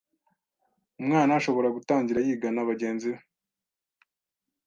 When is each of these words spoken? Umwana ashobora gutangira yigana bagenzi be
Umwana 1.01 1.31
ashobora 1.39 1.67
gutangira 1.77 2.19
yigana 2.25 2.67
bagenzi 2.69 3.07
be 3.13 3.19